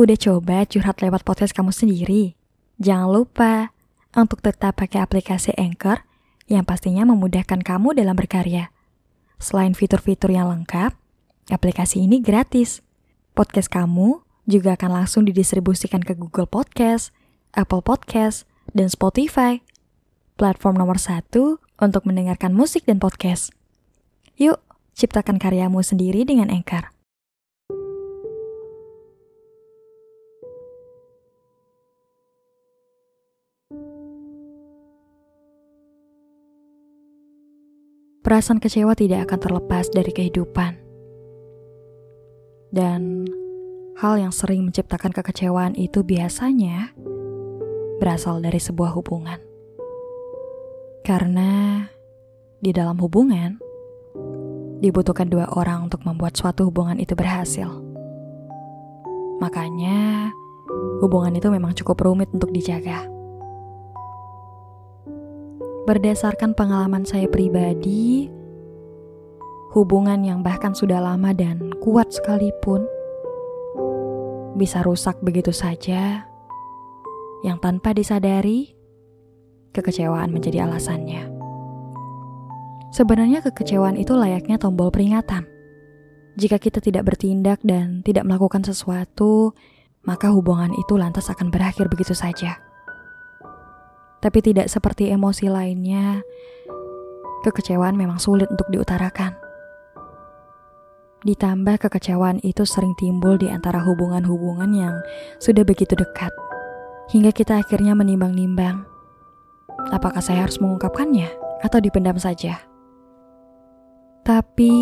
Udah 0.00 0.16
coba 0.16 0.64
curhat 0.64 1.04
lewat 1.04 1.28
podcast 1.28 1.52
kamu 1.52 1.76
sendiri? 1.76 2.32
Jangan 2.80 3.12
lupa 3.12 3.76
untuk 4.16 4.40
tetap 4.40 4.80
pakai 4.80 5.04
aplikasi 5.04 5.52
Anchor 5.60 6.08
yang 6.48 6.64
pastinya 6.64 7.04
memudahkan 7.04 7.60
kamu 7.60 7.92
dalam 7.92 8.16
berkarya. 8.16 8.72
Selain 9.36 9.76
fitur-fitur 9.76 10.32
yang 10.32 10.48
lengkap, 10.48 10.96
aplikasi 11.52 12.00
ini 12.00 12.24
gratis. 12.24 12.80
Podcast 13.36 13.68
kamu 13.68 14.24
juga 14.48 14.72
akan 14.80 15.04
langsung 15.04 15.28
didistribusikan 15.28 16.00
ke 16.00 16.16
Google 16.16 16.48
Podcast, 16.48 17.12
Apple 17.52 17.84
Podcast, 17.84 18.48
dan 18.72 18.88
Spotify. 18.88 19.60
Platform 20.40 20.80
nomor 20.80 20.96
satu 20.96 21.60
untuk 21.76 22.08
mendengarkan 22.08 22.56
musik 22.56 22.88
dan 22.88 23.04
podcast. 23.04 23.52
Yuk, 24.40 24.64
ciptakan 24.96 25.36
karyamu 25.36 25.84
sendiri 25.84 26.24
dengan 26.24 26.48
Anchor. 26.48 26.88
Perasaan 38.30 38.62
kecewa 38.62 38.94
tidak 38.94 39.26
akan 39.26 39.42
terlepas 39.42 39.90
dari 39.90 40.14
kehidupan. 40.14 40.78
Dan 42.70 43.26
hal 43.98 44.22
yang 44.22 44.30
sering 44.30 44.70
menciptakan 44.70 45.10
kekecewaan 45.10 45.74
itu 45.74 46.06
biasanya 46.06 46.94
berasal 47.98 48.38
dari 48.38 48.62
sebuah 48.62 48.94
hubungan. 48.94 49.42
Karena 51.02 51.82
di 52.62 52.70
dalam 52.70 53.02
hubungan 53.02 53.58
dibutuhkan 54.78 55.26
dua 55.26 55.50
orang 55.50 55.90
untuk 55.90 56.06
membuat 56.06 56.38
suatu 56.38 56.70
hubungan 56.70 57.02
itu 57.02 57.18
berhasil. 57.18 57.66
Makanya 59.42 60.30
hubungan 61.02 61.34
itu 61.34 61.50
memang 61.50 61.74
cukup 61.74 61.98
rumit 62.06 62.30
untuk 62.30 62.54
dijaga. 62.54 63.10
Berdasarkan 65.88 66.52
pengalaman 66.52 67.08
saya 67.08 67.24
pribadi, 67.24 68.28
hubungan 69.72 70.20
yang 70.20 70.44
bahkan 70.44 70.76
sudah 70.76 71.00
lama 71.00 71.32
dan 71.32 71.72
kuat 71.80 72.12
sekalipun 72.12 72.84
bisa 74.60 74.84
rusak 74.84 75.16
begitu 75.24 75.56
saja, 75.56 76.28
yang 77.40 77.56
tanpa 77.64 77.96
disadari 77.96 78.76
kekecewaan 79.72 80.28
menjadi 80.28 80.68
alasannya. 80.68 81.32
Sebenarnya 82.92 83.40
kekecewaan 83.40 83.96
itu 83.96 84.12
layaknya 84.12 84.60
tombol 84.60 84.92
peringatan. 84.92 85.48
Jika 86.36 86.60
kita 86.60 86.84
tidak 86.84 87.08
bertindak 87.08 87.64
dan 87.64 88.04
tidak 88.04 88.28
melakukan 88.28 88.60
sesuatu, 88.68 89.56
maka 90.04 90.28
hubungan 90.28 90.76
itu 90.76 91.00
lantas 91.00 91.32
akan 91.32 91.48
berakhir 91.48 91.88
begitu 91.88 92.12
saja 92.12 92.69
tapi 94.20 94.44
tidak 94.44 94.68
seperti 94.68 95.08
emosi 95.08 95.48
lainnya. 95.48 96.20
Kekecewaan 97.40 97.96
memang 97.96 98.20
sulit 98.20 98.46
untuk 98.52 98.68
diutarakan. 98.68 99.32
Ditambah 101.20 101.76
kekecewaan 101.84 102.40
itu 102.44 102.64
sering 102.64 102.96
timbul 102.96 103.36
di 103.36 103.48
antara 103.48 103.80
hubungan-hubungan 103.84 104.70
yang 104.72 104.96
sudah 105.36 105.64
begitu 105.64 105.92
dekat, 105.92 106.32
hingga 107.12 107.32
kita 107.32 107.60
akhirnya 107.60 107.92
menimbang-nimbang. 107.92 108.84
Apakah 109.92 110.20
saya 110.20 110.44
harus 110.44 110.60
mengungkapkannya 110.60 111.28
atau 111.64 111.80
dipendam 111.80 112.16
saja? 112.16 112.60
Tapi 114.24 114.72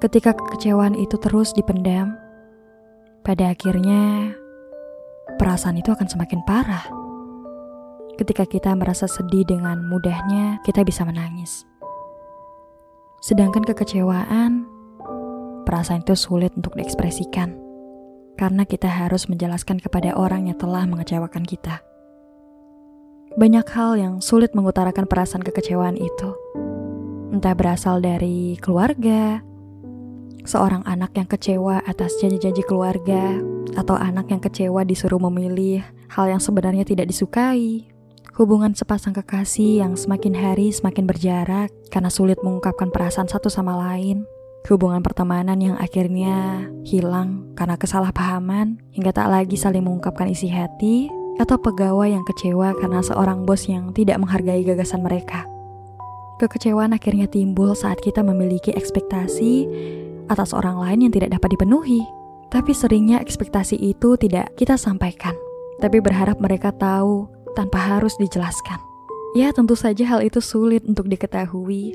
ketika 0.00 0.32
kekecewaan 0.32 0.96
itu 0.96 1.16
terus 1.20 1.52
dipendam, 1.52 2.16
pada 3.24 3.52
akhirnya 3.52 4.32
perasaan 5.40 5.80
itu 5.80 5.92
akan 5.92 6.08
semakin 6.08 6.40
parah. 6.44 7.03
Ketika 8.14 8.46
kita 8.46 8.70
merasa 8.78 9.10
sedih 9.10 9.42
dengan 9.42 9.90
mudahnya, 9.90 10.62
kita 10.62 10.86
bisa 10.86 11.02
menangis. 11.02 11.66
Sedangkan 13.18 13.66
kekecewaan, 13.66 14.70
perasaan 15.66 16.06
itu 16.06 16.14
sulit 16.14 16.54
untuk 16.54 16.78
diekspresikan. 16.78 17.58
Karena 18.38 18.62
kita 18.62 18.86
harus 18.86 19.26
menjelaskan 19.26 19.82
kepada 19.82 20.14
orang 20.14 20.46
yang 20.46 20.58
telah 20.58 20.86
mengecewakan 20.86 21.42
kita. 21.42 21.82
Banyak 23.34 23.66
hal 23.74 23.98
yang 23.98 24.14
sulit 24.22 24.54
mengutarakan 24.54 25.10
perasaan 25.10 25.42
kekecewaan 25.42 25.98
itu. 25.98 26.30
Entah 27.34 27.54
berasal 27.58 27.98
dari 27.98 28.54
keluarga, 28.62 29.42
seorang 30.46 30.86
anak 30.86 31.18
yang 31.18 31.26
kecewa 31.26 31.82
atas 31.82 32.14
janji-janji 32.22 32.62
keluarga, 32.62 33.42
atau 33.74 33.98
anak 33.98 34.30
yang 34.30 34.38
kecewa 34.38 34.86
disuruh 34.86 35.18
memilih 35.18 35.82
hal 36.14 36.30
yang 36.30 36.38
sebenarnya 36.38 36.86
tidak 36.86 37.10
disukai, 37.10 37.90
Hubungan 38.34 38.74
sepasang 38.74 39.14
kekasih 39.14 39.78
yang 39.78 39.94
semakin 39.94 40.34
hari 40.34 40.74
semakin 40.74 41.06
berjarak 41.06 41.70
karena 41.86 42.10
sulit 42.10 42.34
mengungkapkan 42.42 42.90
perasaan 42.90 43.30
satu 43.30 43.46
sama 43.46 43.78
lain. 43.78 44.26
Hubungan 44.66 45.06
pertemanan 45.06 45.54
yang 45.62 45.78
akhirnya 45.78 46.66
hilang 46.82 47.54
karena 47.54 47.78
kesalahpahaman 47.78 48.82
hingga 48.90 49.14
tak 49.14 49.30
lagi 49.30 49.54
saling 49.54 49.86
mengungkapkan 49.86 50.26
isi 50.26 50.50
hati 50.50 51.06
atau 51.38 51.62
pegawai 51.62 52.10
yang 52.10 52.26
kecewa 52.26 52.74
karena 52.74 53.06
seorang 53.06 53.46
bos 53.46 53.70
yang 53.70 53.94
tidak 53.94 54.18
menghargai 54.18 54.66
gagasan 54.66 55.06
mereka. 55.06 55.46
Kekecewaan 56.42 56.90
akhirnya 56.90 57.30
timbul 57.30 57.70
saat 57.78 58.02
kita 58.02 58.26
memiliki 58.26 58.74
ekspektasi 58.74 59.70
atas 60.26 60.50
orang 60.50 60.82
lain 60.82 61.06
yang 61.06 61.12
tidak 61.14 61.38
dapat 61.38 61.54
dipenuhi. 61.54 62.02
Tapi 62.50 62.74
seringnya 62.74 63.22
ekspektasi 63.22 63.78
itu 63.78 64.18
tidak 64.18 64.50
kita 64.58 64.74
sampaikan. 64.74 65.38
Tapi 65.78 66.02
berharap 66.02 66.42
mereka 66.42 66.74
tahu 66.74 67.30
tanpa 67.54 67.78
harus 67.78 68.14
dijelaskan. 68.18 68.78
Ya, 69.34 69.50
tentu 69.50 69.74
saja 69.74 70.06
hal 70.06 70.22
itu 70.22 70.38
sulit 70.38 70.86
untuk 70.86 71.10
diketahui 71.10 71.94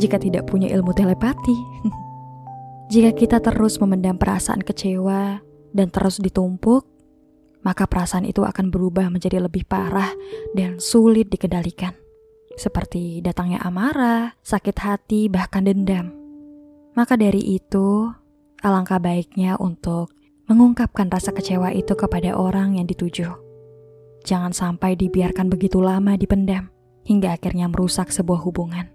jika 0.00 0.16
tidak 0.16 0.48
punya 0.48 0.72
ilmu 0.72 0.92
telepati. 0.96 1.56
jika 2.92 3.12
kita 3.12 3.36
terus 3.44 3.76
memendam 3.80 4.16
perasaan 4.16 4.64
kecewa 4.64 5.40
dan 5.72 5.88
terus 5.92 6.20
ditumpuk, 6.20 6.88
maka 7.64 7.84
perasaan 7.88 8.24
itu 8.24 8.42
akan 8.44 8.68
berubah 8.68 9.08
menjadi 9.08 9.40
lebih 9.40 9.64
parah 9.64 10.12
dan 10.56 10.80
sulit 10.80 11.28
dikendalikan. 11.30 11.96
Seperti 12.52 13.24
datangnya 13.24 13.64
amarah, 13.64 14.36
sakit 14.44 14.76
hati, 14.76 15.32
bahkan 15.32 15.64
dendam. 15.64 16.12
Maka 16.92 17.16
dari 17.16 17.40
itu, 17.56 18.12
alangkah 18.60 19.00
baiknya 19.00 19.56
untuk 19.56 20.12
mengungkapkan 20.52 21.08
rasa 21.08 21.32
kecewa 21.32 21.72
itu 21.72 21.96
kepada 21.96 22.36
orang 22.36 22.76
yang 22.76 22.84
dituju. 22.84 23.51
Jangan 24.22 24.54
sampai 24.54 24.94
dibiarkan 24.94 25.50
begitu 25.50 25.82
lama 25.82 26.14
dipendam 26.14 26.70
hingga 27.02 27.34
akhirnya 27.34 27.66
merusak 27.66 28.14
sebuah 28.14 28.38
hubungan. 28.46 28.86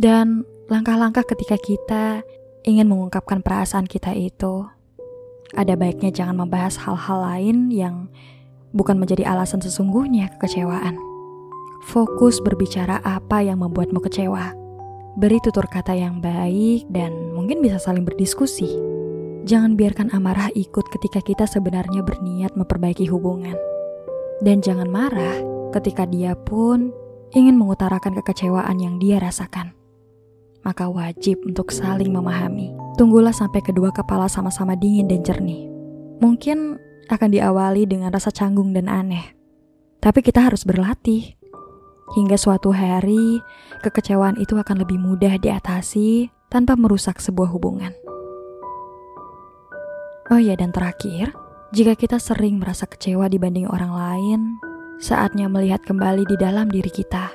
Dan 0.00 0.48
langkah-langkah 0.72 1.22
ketika 1.28 1.60
kita 1.60 2.04
ingin 2.64 2.88
mengungkapkan 2.88 3.44
perasaan 3.44 3.84
kita 3.84 4.16
itu, 4.16 4.64
ada 5.52 5.76
baiknya 5.76 6.08
jangan 6.08 6.48
membahas 6.48 6.80
hal-hal 6.80 7.18
lain 7.20 7.68
yang 7.68 8.08
bukan 8.72 8.96
menjadi 8.96 9.28
alasan 9.28 9.60
sesungguhnya 9.60 10.32
kekecewaan. 10.40 10.96
Fokus 11.92 12.40
berbicara 12.40 13.04
apa 13.04 13.44
yang 13.44 13.60
membuatmu 13.60 14.00
kecewa. 14.00 14.56
Beri 15.20 15.44
tutur 15.44 15.68
kata 15.68 15.92
yang 15.92 16.24
baik 16.24 16.88
dan 16.88 17.36
mungkin 17.36 17.60
bisa 17.60 17.76
saling 17.76 18.08
berdiskusi 18.08 18.91
Jangan 19.42 19.74
biarkan 19.74 20.14
amarah 20.14 20.54
ikut 20.54 20.86
ketika 20.94 21.18
kita 21.18 21.50
sebenarnya 21.50 22.06
berniat 22.06 22.54
memperbaiki 22.54 23.10
hubungan. 23.10 23.58
Dan 24.38 24.62
jangan 24.62 24.86
marah 24.86 25.42
ketika 25.74 26.06
dia 26.06 26.38
pun 26.38 26.94
ingin 27.34 27.58
mengutarakan 27.58 28.14
kekecewaan 28.22 28.78
yang 28.78 29.02
dia 29.02 29.18
rasakan. 29.18 29.74
Maka 30.62 30.86
wajib 30.86 31.42
untuk 31.42 31.74
saling 31.74 32.14
memahami. 32.14 32.70
Tunggulah 32.94 33.34
sampai 33.34 33.66
kedua 33.66 33.90
kepala 33.90 34.30
sama-sama 34.30 34.78
dingin 34.78 35.10
dan 35.10 35.26
jernih. 35.26 35.66
Mungkin 36.22 36.78
akan 37.10 37.28
diawali 37.34 37.82
dengan 37.90 38.14
rasa 38.14 38.30
canggung 38.30 38.70
dan 38.70 38.86
aneh. 38.86 39.34
Tapi 39.98 40.22
kita 40.22 40.38
harus 40.38 40.62
berlatih. 40.62 41.34
Hingga 42.14 42.38
suatu 42.38 42.70
hari, 42.70 43.42
kekecewaan 43.82 44.38
itu 44.38 44.54
akan 44.54 44.86
lebih 44.86 45.02
mudah 45.02 45.34
diatasi 45.40 46.30
tanpa 46.46 46.78
merusak 46.78 47.18
sebuah 47.18 47.50
hubungan. 47.50 47.90
Oh 50.32 50.40
iya, 50.40 50.56
dan 50.56 50.72
terakhir, 50.72 51.36
jika 51.76 51.92
kita 51.92 52.16
sering 52.16 52.56
merasa 52.56 52.88
kecewa 52.88 53.28
dibanding 53.28 53.68
orang 53.68 53.92
lain, 53.92 54.40
saatnya 54.96 55.44
melihat 55.44 55.84
kembali 55.84 56.24
di 56.24 56.40
dalam 56.40 56.72
diri 56.72 56.88
kita. 56.88 57.28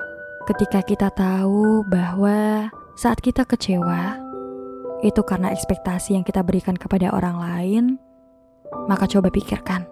Ketika 0.49 0.81
kita 0.81 1.13
tahu 1.13 1.85
bahwa 1.85 2.73
saat 2.97 3.21
kita 3.21 3.45
kecewa, 3.45 4.17
itu 5.05 5.21
karena 5.21 5.53
ekspektasi 5.53 6.17
yang 6.17 6.25
kita 6.25 6.41
berikan 6.41 6.73
kepada 6.73 7.13
orang 7.13 7.37
lain, 7.37 7.83
maka 8.89 9.05
coba 9.05 9.29
pikirkan, 9.29 9.85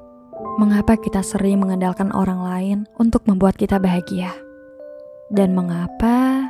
mengapa 0.57 0.97
kita 0.97 1.21
sering 1.21 1.61
mengandalkan 1.61 2.09
orang 2.09 2.41
lain 2.41 2.77
untuk 2.97 3.21
membuat 3.29 3.53
kita 3.53 3.77
bahagia? 3.77 4.33
Dan 5.29 5.53
mengapa 5.53 6.49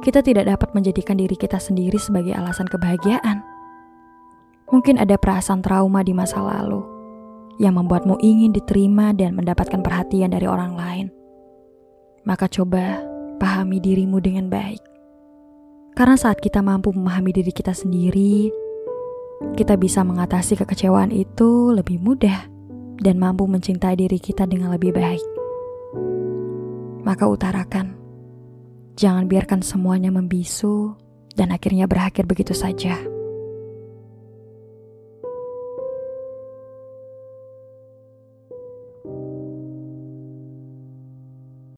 kita 0.00 0.24
tidak 0.24 0.48
dapat 0.48 0.72
menjadikan 0.72 1.20
diri 1.20 1.36
kita 1.36 1.60
sendiri 1.60 2.00
sebagai 2.00 2.32
alasan 2.32 2.72
kebahagiaan? 2.72 3.53
Mungkin 4.74 4.98
ada 4.98 5.14
perasaan 5.14 5.62
trauma 5.62 6.02
di 6.02 6.10
masa 6.10 6.42
lalu 6.42 6.82
yang 7.62 7.78
membuatmu 7.78 8.18
ingin 8.18 8.50
diterima 8.50 9.14
dan 9.14 9.38
mendapatkan 9.38 9.78
perhatian 9.78 10.34
dari 10.34 10.50
orang 10.50 10.74
lain. 10.74 11.06
Maka 12.26 12.50
coba 12.50 12.98
pahami 13.38 13.78
dirimu 13.78 14.18
dengan 14.18 14.50
baik. 14.50 14.82
Karena 15.94 16.18
saat 16.18 16.42
kita 16.42 16.58
mampu 16.58 16.90
memahami 16.90 17.30
diri 17.30 17.54
kita 17.54 17.70
sendiri, 17.70 18.50
kita 19.54 19.78
bisa 19.78 20.02
mengatasi 20.02 20.58
kekecewaan 20.58 21.14
itu 21.14 21.70
lebih 21.70 22.02
mudah 22.02 22.50
dan 22.98 23.14
mampu 23.22 23.46
mencintai 23.46 23.94
diri 23.94 24.18
kita 24.18 24.42
dengan 24.42 24.74
lebih 24.74 24.90
baik. 24.90 25.22
Maka 27.06 27.30
utarakan, 27.30 27.94
jangan 28.98 29.30
biarkan 29.30 29.62
semuanya 29.62 30.10
membisu 30.10 30.98
dan 31.38 31.54
akhirnya 31.54 31.86
berakhir 31.86 32.26
begitu 32.26 32.58
saja. 32.58 33.13